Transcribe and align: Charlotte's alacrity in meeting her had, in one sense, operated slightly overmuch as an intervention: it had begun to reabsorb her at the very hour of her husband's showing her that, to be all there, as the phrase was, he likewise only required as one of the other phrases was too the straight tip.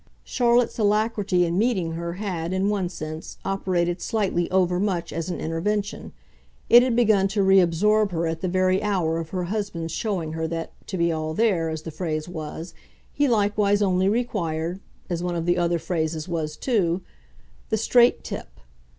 Charlotte's 0.23 0.79
alacrity 0.79 1.45
in 1.45 1.59
meeting 1.59 1.91
her 1.91 2.13
had, 2.13 2.53
in 2.53 2.69
one 2.69 2.89
sense, 2.89 3.37
operated 3.45 4.01
slightly 4.01 4.49
overmuch 4.49 5.13
as 5.13 5.29
an 5.29 5.39
intervention: 5.39 6.11
it 6.71 6.81
had 6.81 6.95
begun 6.95 7.27
to 7.27 7.43
reabsorb 7.43 8.09
her 8.09 8.25
at 8.25 8.41
the 8.41 8.47
very 8.47 8.81
hour 8.81 9.19
of 9.19 9.29
her 9.29 9.43
husband's 9.43 9.93
showing 9.93 10.33
her 10.33 10.47
that, 10.47 10.71
to 10.87 10.97
be 10.97 11.11
all 11.11 11.35
there, 11.35 11.69
as 11.69 11.83
the 11.83 11.91
phrase 11.91 12.27
was, 12.27 12.73
he 13.13 13.27
likewise 13.27 13.83
only 13.83 14.09
required 14.09 14.79
as 15.07 15.21
one 15.21 15.35
of 15.35 15.45
the 15.45 15.55
other 15.55 15.77
phrases 15.77 16.27
was 16.27 16.57
too 16.57 17.03
the 17.69 17.77
straight 17.77 18.23
tip. 18.23 18.59